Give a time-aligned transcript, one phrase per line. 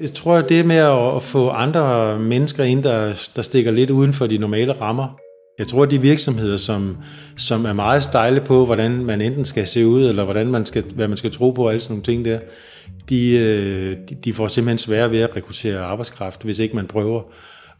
[0.00, 4.26] Jeg tror, det med at få andre mennesker ind, der, der stikker lidt uden for
[4.26, 5.18] de normale rammer.
[5.58, 6.96] Jeg tror, at de virksomheder, som,
[7.36, 10.84] som er meget stejle på, hvordan man enten skal se ud, eller hvordan man skal,
[10.94, 12.38] hvad man skal tro på, og alle sådan nogle ting der,
[13.08, 17.22] de, øh, de får simpelthen svære ved at rekruttere arbejdskraft, hvis ikke man prøver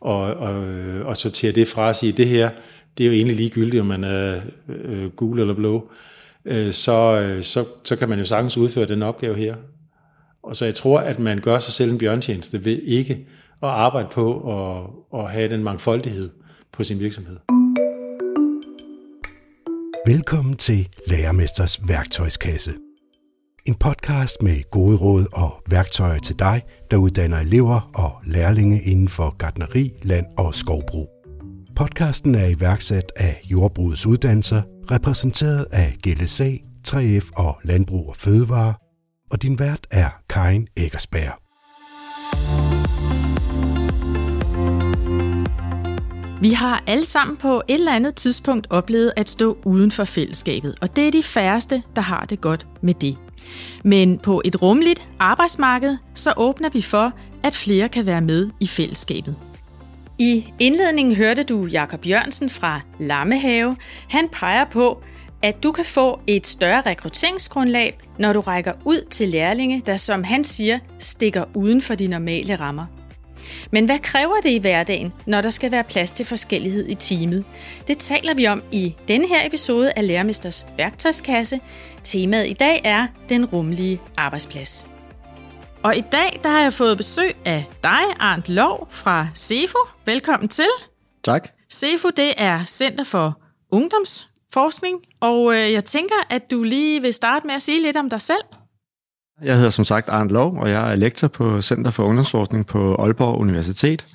[0.07, 2.51] at, at, at sortere det fra og sige, det her,
[2.99, 5.91] det er jo egentlig ligegyldigt, om man er øh, gul eller blå,
[6.45, 9.55] øh, så, øh, så, så kan man jo sagtens udføre den opgave her.
[10.47, 13.27] Og så jeg tror, at man gør sig selv en bjørntjeneste ved ikke
[13.63, 16.31] at arbejde på at, at have den mangfoldighed
[16.73, 17.37] på sin virksomhed.
[20.07, 22.75] Velkommen til Lærermesters værktøjskasse.
[23.65, 29.09] En podcast med gode råd og værktøjer til dig, der uddanner elever og lærlinge inden
[29.09, 31.09] for gardneri, land og skovbrug.
[31.77, 36.51] Podcasten er iværksat af Jordbrugets Uddannelser, repræsenteret af GLSA,
[36.89, 38.75] 3F og Landbrug og Fødevare,
[39.31, 41.41] og din vært er Karin Eggersberg.
[46.41, 50.75] Vi har alle sammen på et eller andet tidspunkt oplevet at stå uden for fællesskabet,
[50.83, 53.19] og det er de færreste, der har det godt med det.
[53.85, 57.13] Men på et rumligt arbejdsmarked, så åbner vi for,
[57.45, 59.37] at flere kan være med i fællesskabet.
[60.19, 63.77] I indledningen hørte du Jakob Jørgensen fra Lammehave.
[64.09, 65.03] Han peger på,
[65.47, 70.25] at du kan få et større rekrutteringsgrundlag, når du rækker ud til lærlinge, der som
[70.25, 72.87] han siger, stikker uden for de normale rammer.
[73.71, 77.45] Men hvad kræver det i hverdagen, når der skal være plads til forskellighed i teamet?
[77.89, 81.61] Det taler vi om i denne her episode af Lærermesters værktøjskasse.
[82.05, 84.87] Temaet i dag er den rummelige arbejdsplads.
[85.83, 89.79] Og i dag der har jeg fået besøg af dig, Arndt Lov fra CEFO.
[90.05, 90.69] Velkommen til.
[91.25, 91.49] Tak.
[91.73, 93.39] CEFO det er Center for
[94.55, 98.11] Ungdomsforskning, og øh, jeg tænker, at du lige vil starte med at sige lidt om
[98.11, 98.43] dig selv.
[99.43, 102.95] Jeg hedder som sagt Arndt Lov, og jeg er lektor på Center for Ungdomsforskning på
[102.95, 104.07] Aalborg Universitet.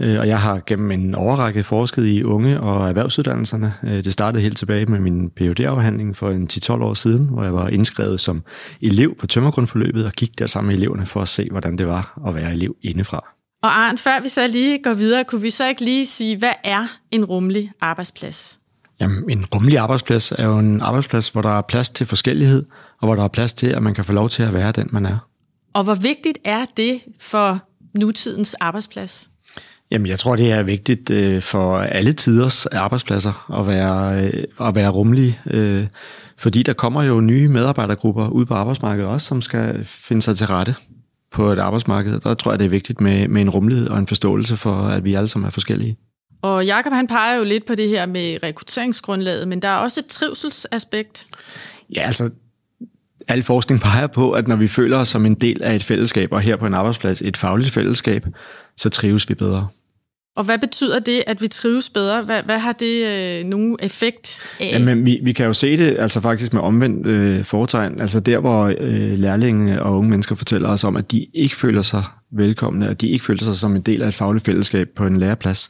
[0.00, 3.74] Øh, og jeg har gennem en overrække forsket i unge- og erhvervsuddannelserne.
[3.84, 7.44] Øh, det startede helt tilbage med min phd afhandling for en 10-12 år siden, hvor
[7.44, 8.42] jeg var indskrevet som
[8.80, 12.20] elev på tømmergrundforløbet og gik der sammen med eleverne for at se, hvordan det var
[12.26, 13.34] at være elev indefra.
[13.62, 16.52] Og Arndt, før vi så lige går videre, kunne vi så ikke lige sige, hvad
[16.64, 18.60] er en rummelig arbejdsplads?
[19.04, 22.64] Jamen, en rummelig arbejdsplads er jo en arbejdsplads, hvor der er plads til forskellighed,
[23.00, 24.88] og hvor der er plads til, at man kan få lov til at være den,
[24.92, 25.18] man er.
[25.74, 27.58] Og hvor vigtigt er det for
[27.98, 29.30] nutidens arbejdsplads?
[29.90, 34.74] Jamen, jeg tror, det er vigtigt øh, for alle tiders arbejdspladser at være, øh, at
[34.74, 35.86] være rummelige, øh,
[36.38, 40.46] fordi der kommer jo nye medarbejdergrupper ud på arbejdsmarkedet også, som skal finde sig til
[40.46, 40.74] rette
[41.32, 42.20] på et arbejdsmarked.
[42.20, 45.04] Der tror jeg, det er vigtigt med, med en rummelighed og en forståelse for, at
[45.04, 45.96] vi alle sammen er forskellige.
[46.44, 50.00] Og Jakob han peger jo lidt på det her med rekrutteringsgrundlaget, men der er også
[50.00, 51.26] et trivselsaspekt.
[51.94, 52.30] Ja, altså
[53.28, 56.32] al forskning peger på, at når vi føler os som en del af et fællesskab,
[56.32, 58.26] og her på en arbejdsplads et fagligt fællesskab,
[58.76, 59.68] så trives vi bedre.
[60.36, 62.22] Og hvad betyder det, at vi trives bedre?
[62.22, 64.70] Hvad, hvad har det øh, nogen effekt af?
[64.72, 68.00] Jamen, vi, vi kan jo se det altså faktisk med omvendt øh, foretegn.
[68.00, 71.82] Altså der, hvor øh, lærlinge og unge mennesker fortæller os om, at de ikke føler
[71.82, 75.06] sig velkomne, at de ikke føler sig som en del af et fagligt fællesskab på
[75.06, 75.68] en læreplads,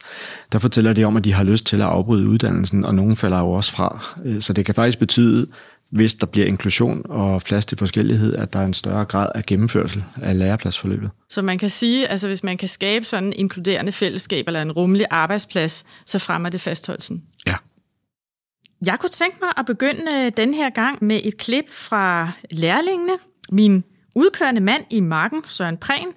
[0.51, 3.39] der fortæller de om, at de har lyst til at afbryde uddannelsen, og nogen falder
[3.39, 4.05] jo også fra.
[4.25, 5.47] Øh, så det kan faktisk betyde,
[5.95, 9.45] hvis der bliver inklusion og plads til forskellighed, at der er en større grad af
[9.45, 11.09] gennemførsel af lærepladsforløbet.
[11.29, 14.71] Så man kan sige, altså hvis man kan skabe sådan en inkluderende fællesskab eller en
[14.71, 17.23] rummelig arbejdsplads, så fremmer det fastholdelsen.
[17.47, 17.55] Ja.
[18.85, 23.13] Jeg kunne tænke mig at begynde den her gang med et klip fra lærlingene.
[23.51, 23.83] Min
[24.15, 26.07] udkørende mand i marken, Søren Prehn,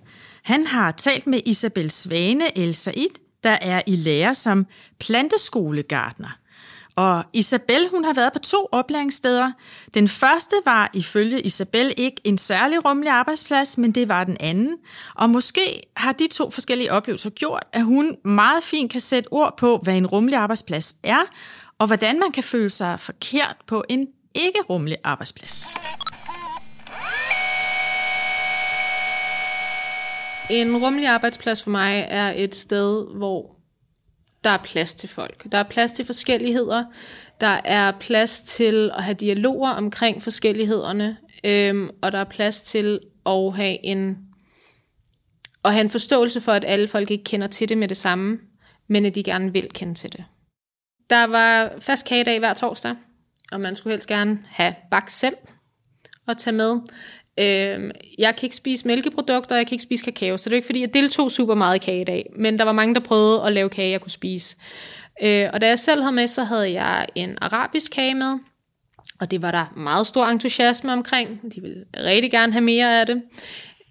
[0.43, 3.15] han har talt med Isabel Svane El Said,
[3.45, 4.67] der er i lære som
[5.01, 6.39] planteskolegartner.
[6.99, 9.53] Og Isabel, hun har været på to oplæringssteder.
[9.95, 14.77] Den første var ifølge Isabel ikke en særlig rummelig arbejdsplads, men det var den anden.
[15.15, 19.57] Og måske har de to forskellige oplevelser gjort, at hun meget fint kan sætte ord
[19.57, 21.23] på, hvad en rummelig arbejdsplads er,
[21.79, 25.67] og hvordan man kan føle sig forkert på en ikke rummelig arbejdsplads.
[30.51, 33.58] En rummelig arbejdsplads for mig er et sted, hvor
[34.45, 35.53] der er plads til folk.
[35.53, 36.85] Der er plads til forskelligheder.
[37.41, 41.17] Der er plads til at have dialoger omkring forskellighederne.
[41.45, 44.19] Øhm, og der er plads til at have en
[45.65, 48.39] at have en forståelse for, at alle folk ikke kender til det med det samme,
[48.89, 50.25] men at de gerne vil kende til det.
[51.11, 52.95] Der var fast kagedag hver torsdag,
[53.53, 55.37] og man skulle helst gerne have bak selv
[56.27, 56.81] og tage med.
[57.39, 60.57] Øh, jeg kan ikke spise mælkeprodukter, og jeg kan ikke spise kakao, så det er
[60.57, 63.01] ikke fordi, jeg deltog super meget i kage i dag, men der var mange, der
[63.01, 64.57] prøvede at lave kage, jeg kunne spise.
[65.23, 68.33] Øh, og da jeg selv havde med, så havde jeg en arabisk kage med,
[69.21, 71.41] og det var der meget stor entusiasme omkring.
[71.55, 73.23] De ville rigtig gerne have mere af det.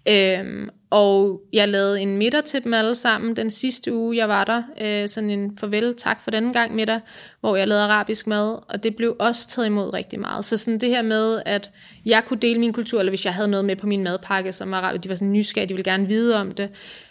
[0.08, 4.44] Øhm, og jeg lavede en middag til dem alle sammen den sidste uge, jeg var
[4.44, 4.62] der.
[4.80, 7.00] Øh, sådan en farvel, tak for denne gang middag,
[7.40, 10.44] hvor jeg lavede arabisk mad, og det blev også taget imod rigtig meget.
[10.44, 11.70] Så sådan det her med, at
[12.04, 14.70] jeg kunne dele min kultur, eller hvis jeg havde noget med på min madpakke, som
[14.70, 16.70] var arabisk, de var sådan nysgerrige, de ville gerne vide om det.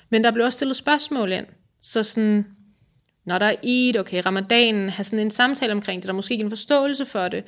[0.09, 1.45] Men der blev også stillet spørgsmål ind.
[1.81, 2.45] Så sådan,
[3.25, 6.33] når der er Eid, okay, ramadanen, have sådan en samtale omkring det, der er måske
[6.33, 7.43] ikke en forståelse for det,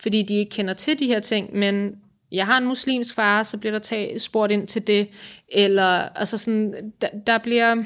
[0.00, 1.92] fordi de ikke kender til de her ting, men
[2.32, 5.08] jeg har en muslimsk far, så bliver der taget, spurgt ind til det,
[5.48, 7.84] eller altså sådan, der, der bliver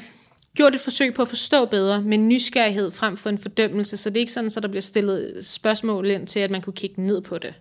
[0.55, 4.17] gjort et forsøg på at forstå bedre, med nysgerrighed frem for en fordømmelse, så det
[4.17, 7.21] er ikke sådan, så der bliver stillet spørgsmål ind til, at man kunne kigge ned
[7.21, 7.53] på det.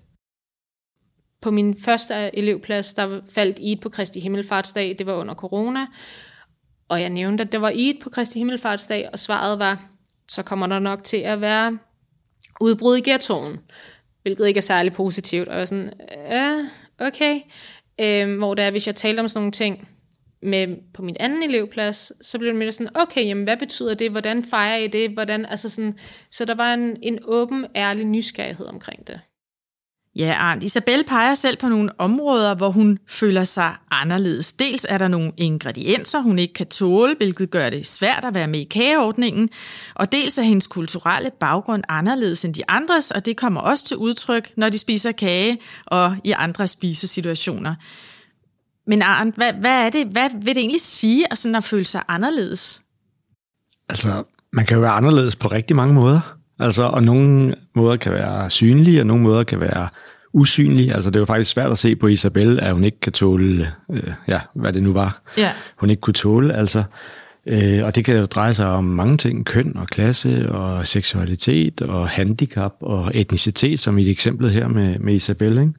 [1.43, 5.87] På min første elevplads, der faldt Eid på Kristi Himmelfartsdag, det var under corona,
[6.89, 9.91] og jeg nævnte, at det var Eid på Kristi Himmelfartsdag, og svaret var,
[10.29, 11.79] så kommer der nok til at være
[12.61, 13.59] udbrud i ghettoen
[14.23, 15.49] hvilket ikke er særlig positivt.
[15.49, 15.93] Og jeg var sådan,
[16.31, 16.67] ja,
[16.99, 17.41] okay.
[18.01, 19.89] Øhm, hvor der, hvis jeg talte om sådan nogle ting
[20.43, 24.11] med, på min anden elevplads, så blev det mere sådan, okay, jamen hvad betyder det?
[24.11, 25.11] Hvordan fejrer I det?
[25.11, 25.99] Hvordan, altså sådan,
[26.31, 29.21] så der var en, en åben, ærlig nysgerrighed omkring det.
[30.17, 30.65] Ja, Arndt.
[30.65, 34.53] Isabel peger selv på nogle områder, hvor hun føler sig anderledes.
[34.53, 38.49] Dels er der nogle ingredienser, hun ikke kan tåle, hvilket gør det svært at være
[38.49, 39.51] med i kageordningen,
[39.95, 43.97] og dels er hendes kulturelle baggrund anderledes end de andres, og det kommer også til
[43.97, 47.75] udtryk, når de spiser kage og i andre spisesituationer.
[48.87, 51.85] Men Arndt, hvad, hvad, er det, hvad vil det egentlig sige at, sådan at føle
[51.85, 52.83] sig anderledes?
[53.89, 56.40] Altså, man kan jo være anderledes på rigtig mange måder.
[56.61, 59.89] Altså, og nogle måder kan være synlige, og nogle måder kan være
[60.33, 60.95] usynlige.
[60.95, 63.67] Altså, det er jo faktisk svært at se på Isabel, at hun ikke kan tåle,
[63.93, 65.51] øh, ja, hvad det nu var, ja.
[65.77, 66.55] hun ikke kunne tåle.
[66.55, 66.83] Altså,
[67.47, 71.83] øh, og det kan jo dreje sig om mange ting, køn og klasse og seksualitet
[71.83, 75.73] og handicap og etnicitet, som i et eksempel her med, med Isabel, ikke?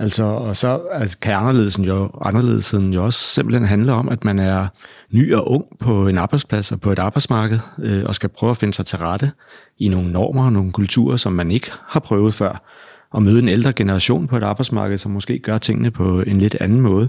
[0.00, 4.38] Altså, og så altså, kan anderledesen jo, anderledesen jo også simpelthen handle om, at man
[4.38, 4.66] er
[5.12, 8.56] ny og ung på en arbejdsplads og på et arbejdsmarked, øh, og skal prøve at
[8.56, 9.30] finde sig til rette
[9.78, 12.62] i nogle normer og nogle kulturer, som man ikke har prøvet før,
[13.10, 16.56] og møde en ældre generation på et arbejdsmarked, som måske gør tingene på en lidt
[16.60, 17.08] anden måde.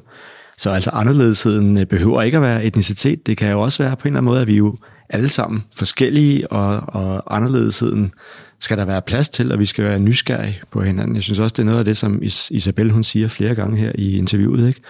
[0.57, 3.27] Så altså anderledesheden øh, behøver ikke at være etnicitet.
[3.27, 4.77] Det kan jo også være på en eller anden måde, at vi jo
[5.09, 8.11] alle sammen forskellige, og, og anderledesheden
[8.59, 11.15] skal der være plads til, og vi skal være nysgerrige på hinanden.
[11.15, 12.21] Jeg synes også, det er noget af det, som
[12.51, 14.67] Isabel hun siger flere gange her i interviewet.
[14.67, 14.81] Ikke?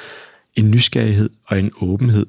[0.56, 2.26] En nysgerrighed og en åbenhed.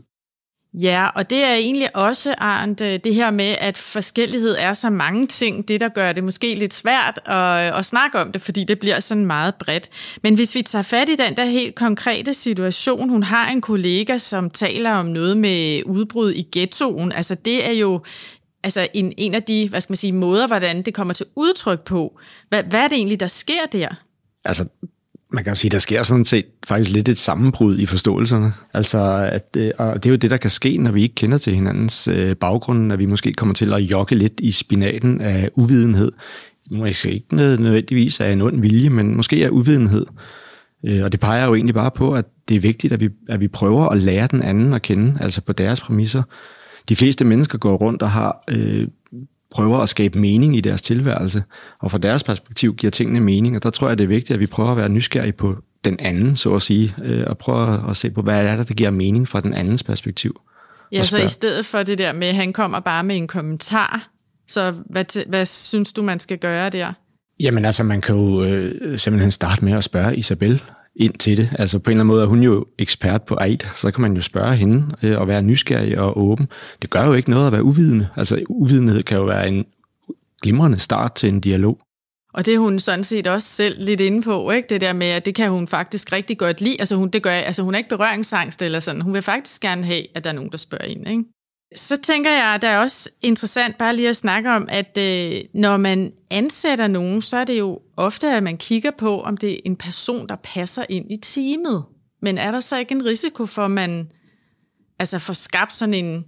[0.75, 4.91] Ja, og det er egentlig også, Arndt, øh, det her med, at forskellighed er så
[4.91, 8.43] mange ting, det der gør det måske lidt svært at, øh, at snakke om det,
[8.43, 9.89] fordi det bliver sådan meget bredt.
[10.23, 14.19] Men hvis vi tager fat i den der helt konkrete situation, hun har en kollega,
[14.19, 18.01] som taler om noget med udbrud i ghettoen, altså det er jo
[18.63, 21.81] altså en, en af de, hvad skal man sige, måder, hvordan det kommer til udtryk
[21.81, 22.21] på.
[22.49, 23.89] Hvad, hvad er det egentlig, der sker der?
[24.45, 24.65] Altså,
[25.32, 28.53] man kan jo sige, der sker sådan set faktisk lidt et sammenbrud i forståelserne.
[28.75, 31.38] Altså, at, øh, og det er jo det, der kan ske, når vi ikke kender
[31.38, 35.50] til hinandens øh, baggrund, at vi måske kommer til at jogge lidt i spinaten af
[35.55, 36.12] uvidenhed.
[36.71, 40.06] Måske ikke nødvendigvis af en ond vilje, men måske af uvidenhed.
[40.87, 43.41] Øh, og det peger jo egentlig bare på, at det er vigtigt, at vi, at
[43.41, 46.23] vi prøver at lære den anden at kende, altså på deres præmisser.
[46.88, 48.87] De fleste mennesker går rundt og har øh,
[49.50, 51.43] prøver at skabe mening i deres tilværelse,
[51.81, 54.41] og fra deres perspektiv giver tingene mening, og der tror jeg, det er vigtigt, at
[54.41, 57.97] vi prøver at være nysgerrige på den anden, så at sige, øh, og prøve at
[57.97, 60.40] se på, hvad er det, der giver mening fra den andens perspektiv.
[60.92, 64.09] Ja, så i stedet for det der med, at han kommer bare med en kommentar,
[64.49, 66.92] så hvad, hvad synes du, man skal gøre der?
[67.40, 70.62] Jamen altså, man kan jo øh, simpelthen starte med at spørge Isabel,
[71.00, 71.50] ind til det.
[71.59, 74.14] Altså på en eller anden måde er hun jo ekspert på AID, så kan man
[74.14, 76.49] jo spørge hende øh, og være nysgerrig og åben.
[76.83, 78.09] Det gør jo ikke noget at være uvidende.
[78.16, 79.64] Altså uvidenhed kan jo være en
[80.42, 81.78] glimrende start til en dialog.
[82.35, 84.69] Og det er hun sådan set også selv lidt inde på, ikke?
[84.69, 86.76] det der med, at det kan hun faktisk rigtig godt lide.
[86.78, 89.00] Altså hun, det gør, altså hun er ikke berøringsangst eller sådan.
[89.00, 91.09] Hun vil faktisk gerne have, at der er nogen, der spørger ind.
[91.09, 91.25] Ikke?
[91.77, 95.41] Så tænker jeg, at det er også interessant bare lige at snakke om, at øh,
[95.55, 99.53] når man ansætter nogen, så er det jo ofte, at man kigger på, om det
[99.53, 101.85] er en person, der passer ind i teamet.
[102.23, 104.11] Men er der så ikke en risiko for, at man
[104.99, 106.25] altså får skabt sådan en,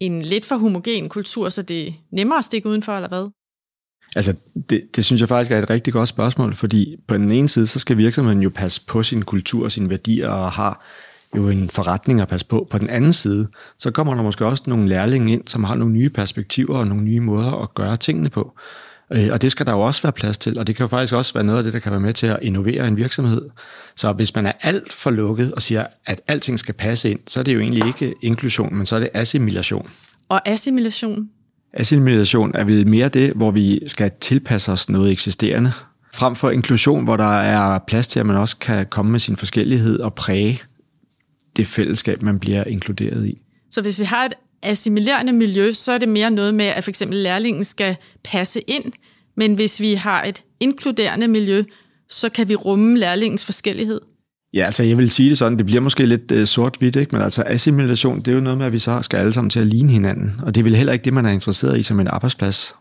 [0.00, 3.28] en lidt for homogen kultur, så det er nemmere at stikke udenfor, eller hvad?
[4.16, 4.34] Altså,
[4.70, 7.66] det, det synes jeg faktisk er et rigtig godt spørgsmål, fordi på den ene side,
[7.66, 10.84] så skal virksomheden jo passe på sin kultur og sine værdier og har
[11.36, 12.66] jo en forretning at passe på.
[12.70, 15.94] På den anden side, så kommer der måske også nogle lærlinge ind, som har nogle
[15.94, 18.52] nye perspektiver og nogle nye måder at gøre tingene på.
[19.12, 21.14] Øh, og det skal der jo også være plads til, og det kan jo faktisk
[21.14, 23.42] også være noget af det, der kan være med til at innovere en virksomhed.
[23.96, 27.40] Så hvis man er alt for lukket og siger, at alting skal passe ind, så
[27.40, 29.90] er det jo egentlig ikke inklusion, men så er det assimilation.
[30.28, 31.28] Og assimilation?
[31.74, 35.72] Assimilation er vel mere det, hvor vi skal tilpasse os noget eksisterende,
[36.14, 39.36] frem for inklusion, hvor der er plads til, at man også kan komme med sin
[39.36, 40.60] forskellighed og præge
[41.60, 43.38] det fællesskab, man bliver inkluderet i.
[43.70, 46.90] Så hvis vi har et assimilerende miljø, så er det mere noget med, at for
[46.90, 48.92] eksempel lærlingen skal passe ind,
[49.36, 51.64] men hvis vi har et inkluderende miljø,
[52.08, 54.00] så kan vi rumme lærlingens forskellighed.
[54.54, 57.16] Ja, altså jeg vil sige det sådan, det bliver måske lidt uh, sort-hvidt, ikke?
[57.16, 59.60] men altså assimilation, det er jo noget med, at vi så skal alle sammen til
[59.60, 62.00] at ligne hinanden, og det er vel heller ikke det, man er interesseret i som
[62.00, 62.74] en arbejdsplads.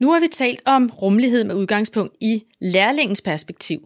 [0.00, 3.80] Nu har vi talt om rummelighed med udgangspunkt i lærlingens perspektiv.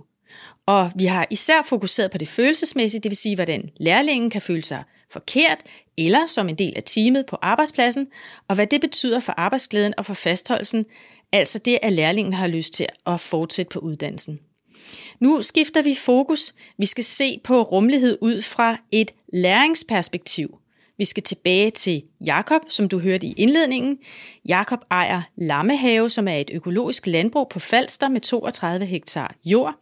[0.66, 4.64] Og vi har især fokuseret på det følelsesmæssige, det vil sige, hvordan lærlingen kan føle
[4.64, 5.58] sig forkert
[5.98, 8.06] eller som en del af teamet på arbejdspladsen,
[8.48, 10.86] og hvad det betyder for arbejdsglæden og for fastholdelsen,
[11.32, 14.38] altså det, at lærlingen har lyst til at fortsætte på uddannelsen.
[15.20, 16.54] Nu skifter vi fokus.
[16.78, 20.58] Vi skal se på rummelighed ud fra et læringsperspektiv.
[20.98, 23.98] Vi skal tilbage til Jakob, som du hørte i indledningen.
[24.48, 29.74] Jakob ejer Lammehave, som er et økologisk landbrug på Falster med 32 hektar jord.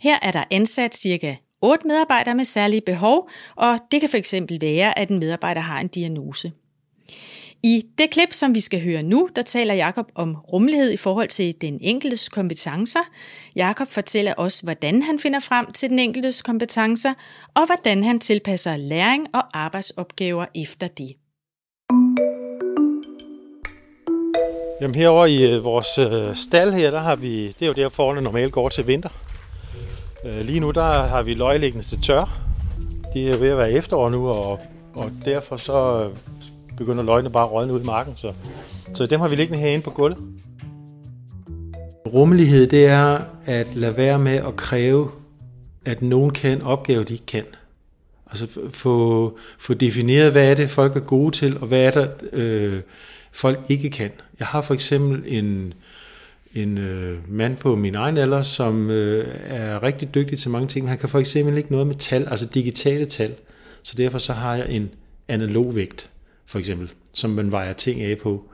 [0.00, 4.98] Her er der ansat cirka 8 medarbejdere med særlige behov, og det kan fx være,
[4.98, 6.52] at en medarbejder har en diagnose.
[7.62, 11.28] I det klip, som vi skal høre nu, der taler Jakob om rummelighed i forhold
[11.28, 13.00] til den enkeltes kompetencer.
[13.56, 17.14] Jakob fortæller også, hvordan han finder frem til den enkeltes kompetencer,
[17.54, 21.12] og hvordan han tilpasser læring og arbejdsopgaver efter det.
[24.80, 27.88] Jamen herovre i øh, vores øh, stald her, der har vi, det er jo der
[27.88, 29.25] forholdene normalt går til vinter.
[30.26, 32.38] Øh, lige nu der har vi løgliggende til tør.
[33.12, 34.60] Det er ved at være efterår nu, og,
[34.94, 36.10] og derfor så øh,
[36.76, 38.12] begynder løgene bare at rådne ud i marken.
[38.16, 38.32] Så,
[38.94, 40.18] så dem har vi liggende herinde på gulvet.
[42.06, 45.10] Rummelighed, det er at lade være med at kræve,
[45.84, 47.44] at nogen kan opgave, de ikke kan.
[48.30, 52.32] Altså få, få defineret, hvad er det, folk er gode til, og hvad er det,
[52.32, 52.80] øh,
[53.32, 54.10] folk ikke kan.
[54.38, 55.74] Jeg har for eksempel en,
[56.56, 60.84] en øh, mand på min egen alder, som øh, er rigtig dygtig til mange ting,
[60.84, 63.34] men han kan for eksempel ikke noget med tal, altså digitale tal.
[63.82, 64.90] Så derfor så har jeg en
[65.28, 66.10] analog vægt
[66.46, 68.44] for eksempel, som man vejer ting af på.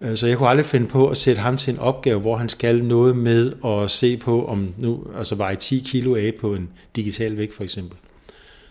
[0.00, 2.48] Øh, så jeg kunne aldrig finde på at sætte ham til en opgave, hvor han
[2.48, 6.68] skal noget med at se på, om nu, altså veje 10 kilo af på en
[6.96, 7.98] digital vægt for eksempel.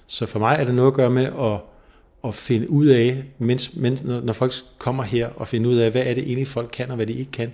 [0.08, 1.60] Så for mig er det noget at gøre med at,
[2.28, 6.04] at finde ud af, mens, mens, når folk kommer her, og finde ud af, hvad
[6.06, 7.52] er det egentlig folk kan, og hvad de ikke kan.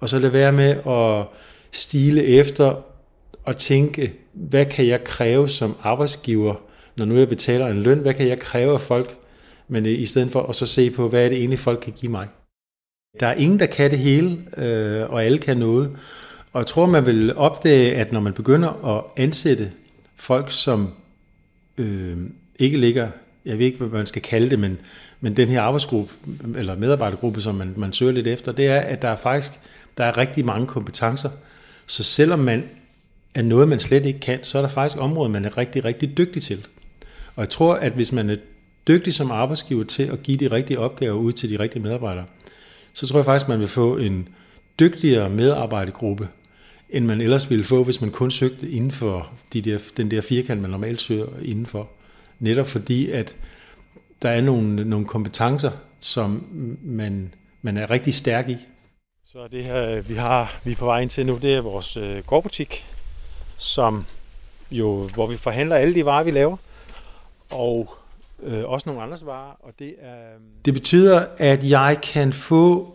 [0.00, 1.26] Og så lade være med at
[1.72, 2.84] stile efter
[3.44, 6.54] og tænke, hvad kan jeg kræve som arbejdsgiver,
[6.96, 9.16] når nu jeg betaler en løn, hvad kan jeg kræve af folk,
[9.68, 11.92] men øh, i stedet for at så se på, hvad er det egentlig, folk kan
[11.92, 12.28] give mig.
[13.20, 15.96] Der er ingen, der kan det hele, øh, og alle kan noget.
[16.52, 19.70] Og jeg tror, man vil opdage, at når man begynder at ansætte
[20.16, 20.92] folk, som
[21.78, 22.16] øh,
[22.58, 23.08] ikke ligger,
[23.44, 24.78] jeg ved ikke, hvad man skal kalde det, men,
[25.20, 26.12] men den her arbejdsgruppe,
[26.56, 29.52] eller medarbejdergruppe, som man, man søger lidt efter, det er, at der er faktisk
[30.00, 31.30] der er rigtig mange kompetencer.
[31.86, 32.64] Så selvom man
[33.34, 36.18] er noget, man slet ikke kan, så er der faktisk områder, man er rigtig, rigtig
[36.18, 36.66] dygtig til.
[37.36, 38.36] Og jeg tror, at hvis man er
[38.88, 42.24] dygtig som arbejdsgiver til at give de rigtige opgaver ud til de rigtige medarbejdere,
[42.92, 44.28] så tror jeg faktisk, man vil få en
[44.80, 46.28] dygtigere medarbejdergruppe,
[46.90, 50.20] end man ellers ville få, hvis man kun søgte inden for de der, den der
[50.20, 51.88] firkant, man normalt søger indenfor.
[52.38, 53.34] Netop fordi, at
[54.22, 56.46] der er nogle, nogle kompetencer, som
[56.84, 58.56] man, man er rigtig stærk i.
[59.32, 61.96] Så det her, vi, har, vi er på vej ind til nu, det er vores
[61.96, 62.86] øh, gårdbutik,
[63.56, 64.06] som
[64.70, 66.56] jo, hvor vi forhandler alle de varer, vi laver.
[67.50, 67.94] Og
[68.42, 70.34] øh, også nogle andre varer, og det er...
[70.34, 72.94] Øh, det betyder, at jeg kan få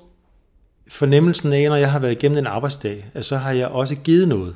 [0.87, 4.27] fornemmelsen af, når jeg har været igennem en arbejdsdag, at så har jeg også givet
[4.27, 4.55] noget.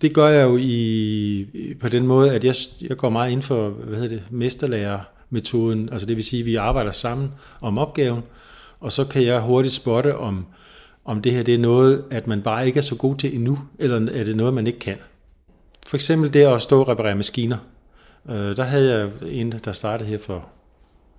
[0.00, 3.68] Det gør jeg jo i, på den måde, at jeg, jeg går meget ind for
[3.68, 8.22] hvad hedder det, mesterlærermetoden, altså det vil sige, at vi arbejder sammen om opgaven,
[8.82, 10.46] og så kan jeg hurtigt spotte, om,
[11.04, 13.58] om det her det er noget, at man bare ikke er så god til endnu,
[13.78, 14.96] eller er det noget, man ikke kan.
[15.86, 17.58] For eksempel det at stå og reparere maskiner.
[18.28, 20.48] Øh, der havde jeg en, der startede her for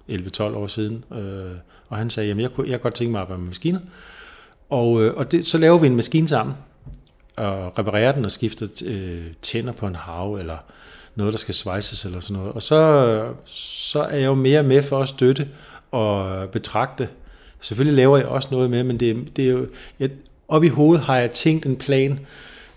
[0.10, 1.52] 11-12 år siden, øh,
[1.90, 3.80] og han sagde, at jeg kunne, jeg kunne godt tænke mig at arbejde med maskiner.
[4.70, 6.56] Og, øh, og det, så laver vi en maskine sammen,
[7.36, 10.58] og reparerer den og skifter øh, tænder på en hav, eller
[11.16, 12.54] noget, der skal svejses eller sådan noget.
[12.54, 15.48] Og så, øh, så er jeg jo mere med for at støtte
[15.92, 17.10] og betragte.
[17.64, 19.68] Selvfølgelig laver jeg også noget med, men det, det er jo,
[20.00, 20.10] jeg,
[20.48, 22.20] op i hovedet har jeg tænkt en plan,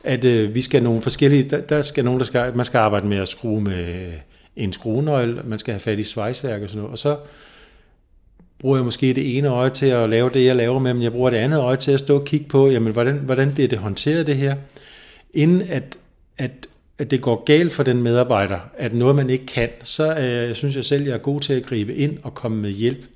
[0.04, 3.06] at øh, vi skal nogle forskellige, der, der skal nogen, der skal, man skal arbejde
[3.06, 4.12] med at skrue med øh,
[4.56, 7.16] en skruenøgle, man skal have fat i svejsværk og sådan noget, og så
[8.58, 11.12] bruger jeg måske det ene øje til at lave det, jeg laver med, men jeg
[11.12, 13.78] bruger det andet øje til at stå og kigge på, jamen, hvordan, hvordan bliver det
[13.78, 14.56] håndteret det her,
[15.34, 15.98] inden at,
[16.38, 16.50] at,
[16.98, 20.76] at det går galt for den medarbejder, at noget man ikke kan, så øh, synes
[20.76, 23.06] jeg selv, jeg er god til at gribe ind og komme med hjælp,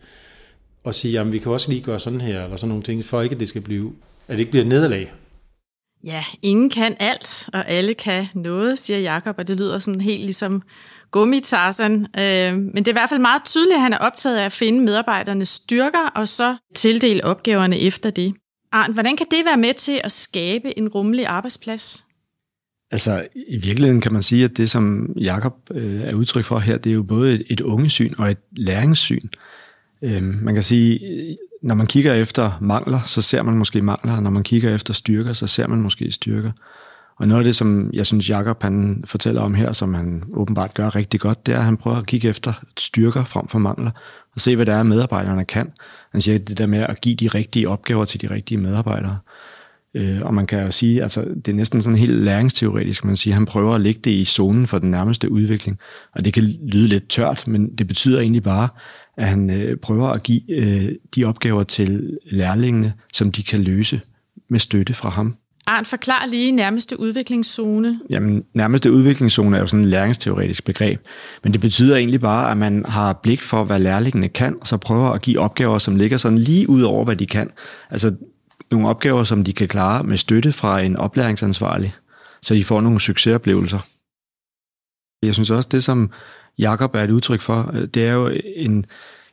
[0.84, 3.22] og sige, jamen vi kan også lige gøre sådan her, eller sådan nogle ting, for
[3.22, 3.92] ikke at det skal blive,
[4.28, 5.12] at det ikke bliver nederlag.
[6.04, 10.22] Ja, ingen kan alt, og alle kan noget, siger Jakob, og det lyder sådan helt
[10.22, 10.62] ligesom
[11.10, 12.06] gummitarsen.
[12.18, 14.52] Øh, men det er i hvert fald meget tydeligt, at han er optaget af at
[14.52, 18.34] finde medarbejdernes styrker, og så tildele opgaverne efter det.
[18.72, 22.04] Arndt, hvordan kan det være med til at skabe en rummelig arbejdsplads?
[22.90, 26.78] Altså, i virkeligheden kan man sige, at det, som Jakob øh, er udtryk for her,
[26.78, 29.24] det er jo både et, et ungesyn og et læringssyn.
[29.24, 29.49] Øh,
[30.04, 31.00] Øhm, man kan sige,
[31.62, 34.94] når man kigger efter mangler, så ser man måske mangler, og når man kigger efter
[34.94, 36.52] styrker, så ser man måske styrker.
[37.20, 40.74] Og noget af det, som jeg synes, Jacob han fortæller om her, som han åbenbart
[40.74, 43.90] gør rigtig godt, det er, at han prøver at kigge efter styrker frem for mangler,
[44.34, 45.72] og se, hvad der er, medarbejderne kan.
[46.12, 49.18] Han siger det der med at give de rigtige opgaver til de rigtige medarbejdere.
[49.94, 53.34] Øh, og man kan jo sige, altså det er næsten sådan helt læringsteoretisk, man siger,
[53.34, 55.78] han prøver at lægge det i zonen for den nærmeste udvikling.
[56.14, 58.68] Og det kan lyde lidt tørt, men det betyder egentlig bare,
[59.16, 64.00] at han øh, prøver at give øh, de opgaver til lærlingene, som de kan løse
[64.48, 65.36] med støtte fra ham.
[65.66, 68.00] Arndt, forklar lige nærmeste udviklingszone.
[68.10, 71.00] Jamen, nærmeste udviklingszone er jo sådan et læringsteoretisk begreb,
[71.42, 74.76] men det betyder egentlig bare, at man har blik for, hvad lærlingene kan, og så
[74.76, 77.50] prøver at give opgaver, som ligger sådan lige ud over, hvad de kan.
[77.90, 78.14] Altså
[78.70, 81.94] nogle opgaver, som de kan klare med støtte fra en oplæringsansvarlig,
[82.42, 83.78] så de får nogle succesoplevelser.
[85.22, 86.10] Jeg synes også, det som
[86.60, 88.86] Jakob er et udtryk for, øh, det er jo en,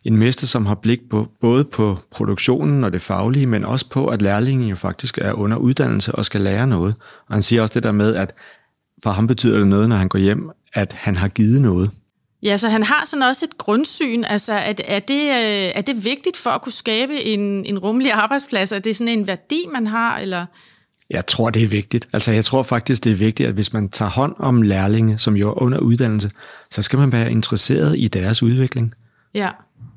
[0.04, 4.08] en mester, som har blik på både på produktionen og det faglige, men også på,
[4.08, 6.96] at lærlingen jo faktisk er under uddannelse og skal lære noget.
[7.28, 8.34] Og han siger også det der med, at
[9.04, 11.92] for ham betyder det noget, når han går hjem, at han har givet noget.
[12.44, 14.24] Ja, så han har sådan også et grundsyn.
[14.24, 18.12] Altså, at, er, det, øh, er det vigtigt for at kunne skabe en, en rummelig
[18.12, 18.72] arbejdsplads?
[18.72, 20.46] Er det sådan en værdi, man har, eller...
[21.10, 22.08] Jeg tror, det er vigtigt.
[22.14, 25.38] Altså, jeg tror faktisk, det er vigtigt, at hvis man tager hånd om lærlinge, som
[25.38, 26.32] jo er under uddannelse,
[26.72, 28.94] så skal man være interesseret i deres udvikling.
[29.34, 29.50] Ja.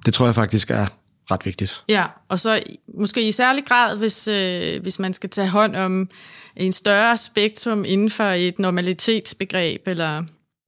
[0.07, 0.87] Det tror jeg faktisk er
[1.31, 1.85] ret vigtigt.
[1.89, 2.63] Ja, og så
[2.99, 6.09] måske i særlig grad, hvis, øh, hvis man skal tage hånd om
[6.57, 10.23] en større spektrum inden for et normalitetsbegreb, eller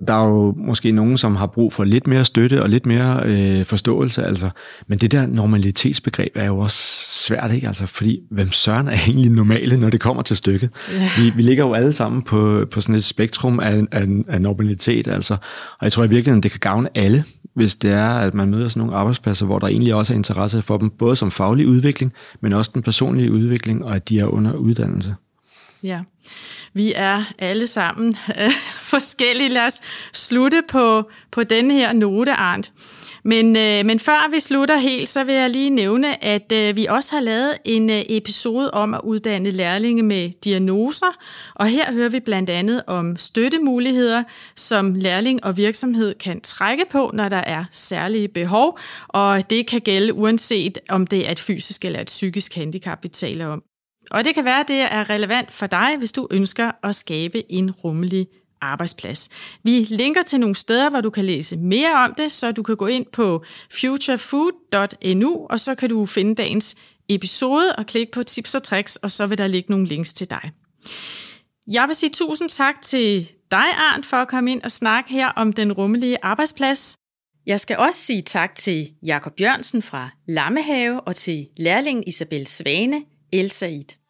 [0.08, 3.22] der er jo måske nogen, som har brug for lidt mere støtte og lidt mere
[3.24, 4.50] øh, forståelse, altså.
[4.86, 6.78] Men det der normalitetsbegreb er jo også
[7.26, 7.66] svært, ikke?
[7.66, 10.70] Altså, fordi hvem søren er egentlig normale, når det kommer til stykket?
[10.92, 11.08] Ja.
[11.18, 15.08] Vi, vi ligger jo alle sammen på, på sådan et spektrum af, af, af normalitet,
[15.08, 15.34] altså.
[15.78, 18.68] Og jeg tror i virkeligheden, det kan gavne alle, hvis det er, at man møder
[18.68, 22.12] sådan nogle arbejdspladser, hvor der egentlig også er interesse for dem, både som faglig udvikling,
[22.40, 25.14] men også den personlige udvikling, og at de er under uddannelse.
[25.82, 26.00] Ja,
[26.74, 28.16] vi er alle sammen
[28.94, 29.48] forskellige.
[29.48, 29.80] Lad os
[30.12, 32.72] slutte på, på denne her note, Arndt.
[33.24, 36.86] Men, øh, men før vi slutter helt, så vil jeg lige nævne, at øh, vi
[36.86, 41.16] også har lavet en øh, episode om at uddanne lærlinge med diagnoser,
[41.54, 44.22] og her hører vi blandt andet om støttemuligheder,
[44.56, 48.78] som lærling og virksomhed kan trække på, når der er særlige behov,
[49.08, 53.08] og det kan gælde uanset om det er et fysisk eller et psykisk handicap, vi
[53.08, 53.62] taler om.
[54.10, 57.52] Og det kan være, at det er relevant for dig, hvis du ønsker at skabe
[57.52, 58.26] en rummelig
[58.62, 59.28] arbejdsplads.
[59.62, 62.76] Vi linker til nogle steder, hvor du kan læse mere om det, så du kan
[62.76, 63.44] gå ind på
[63.80, 66.76] futurefood.nu, og så kan du finde dagens
[67.08, 70.30] episode og klikke på tips og tricks, og så vil der ligge nogle links til
[70.30, 70.50] dig.
[71.72, 75.28] Jeg vil sige tusind tak til dig, Arndt, for at komme ind og snakke her
[75.28, 76.96] om den rummelige arbejdsplads.
[77.46, 83.02] Jeg skal også sige tak til Jakob Jørgensen fra Lammehave og til lærling Isabel Svane,
[83.32, 84.01] El Said.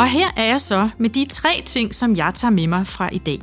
[0.00, 3.08] Og her er jeg så med de tre ting, som jeg tager med mig fra
[3.12, 3.40] i dag.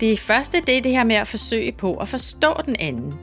[0.00, 3.14] Det første det er det her med at forsøge på at forstå den anden.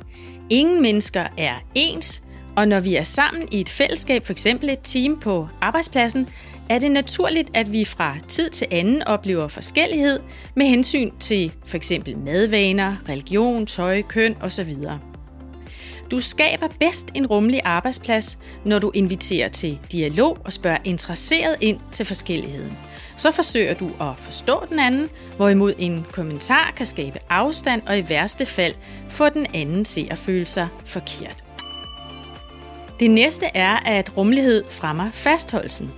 [0.49, 2.23] Ingen mennesker er ens,
[2.55, 4.45] og når vi er sammen i et fællesskab, f.eks.
[4.45, 6.29] et team på arbejdspladsen,
[6.69, 10.19] er det naturligt, at vi fra tid til anden oplever forskellighed
[10.55, 11.91] med hensyn til f.eks.
[12.25, 14.75] madvaner, religion, tøj, køn osv.
[16.11, 21.79] Du skaber bedst en rummelig arbejdsplads, når du inviterer til dialog og spørger interesseret ind
[21.91, 22.77] til forskelligheden.
[23.17, 28.09] Så forsøger du at forstå den anden, hvorimod en kommentar kan skabe afstand og i
[28.09, 28.73] værste fald
[29.09, 31.43] få den anden til at føle sig forkert.
[32.99, 35.91] Det næste er, at rummelighed fremmer fastholdelsen.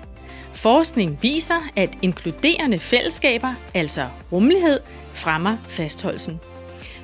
[0.53, 4.79] Forskning viser, at inkluderende fællesskaber, altså rummelighed,
[5.13, 6.39] fremmer fastholdelsen.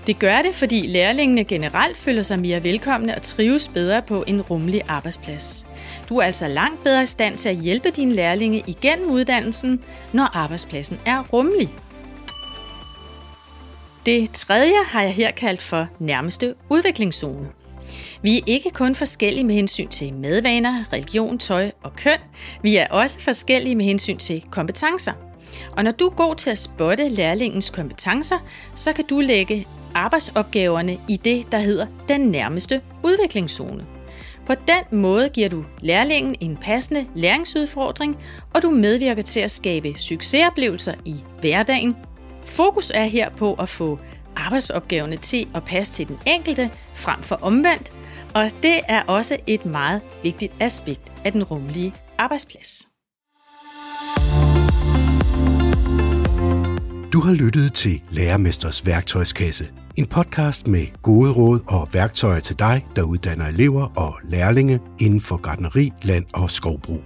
[0.07, 4.41] Det gør det, fordi lærlingene generelt føler sig mere velkomne og trives bedre på en
[4.41, 5.65] rummelig arbejdsplads.
[6.09, 9.83] Du er altså langt bedre i stand til at hjælpe dine lærlinge igennem uddannelsen,
[10.13, 11.69] når arbejdspladsen er rummelig.
[14.05, 17.47] Det tredje har jeg her kaldt for nærmeste udviklingszone.
[18.21, 22.17] Vi er ikke kun forskellige med hensyn til madvaner, religion, tøj og køn.
[22.61, 25.13] Vi er også forskellige med hensyn til kompetencer.
[25.77, 28.37] Og når du er god til at spotte lærlingens kompetencer,
[28.75, 33.85] så kan du lægge arbejdsopgaverne i det, der hedder den nærmeste udviklingszone.
[34.45, 38.17] På den måde giver du lærlingen en passende læringsudfordring,
[38.53, 41.95] og du medvirker til at skabe succesoplevelser i hverdagen.
[42.43, 43.99] Fokus er her på at få
[44.35, 47.93] arbejdsopgaverne til at passe til den enkelte frem for omvendt,
[48.33, 52.85] og det er også et meget vigtigt aspekt af den rummelige arbejdsplads.
[57.13, 59.67] Du har lyttet til Lærermesters værktøjskasse,
[59.99, 65.21] en podcast med gode råd og værktøjer til dig, der uddanner elever og lærlinge inden
[65.21, 67.01] for gardneri, land og skovbrug.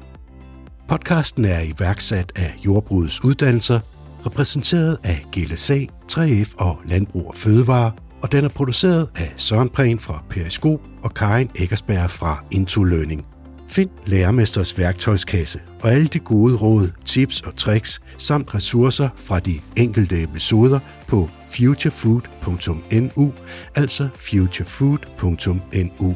[0.88, 3.80] Podcasten er iværksat af Jordbrugets Uddannelser,
[4.26, 5.80] repræsenteret af GLSA,
[6.12, 11.14] 3F og Landbrug og Fødevare, og den er produceret af Søren Prehn fra Periskop og
[11.14, 13.26] Karin Eggersberg fra Into Learning.
[13.68, 19.60] Find Lærermesters værktøjskasse og alle de gode råd, tips og tricks samt ressourcer fra de
[19.76, 23.34] enkelte episoder på futurefood.nu,
[23.76, 26.16] altså futurefood.nu.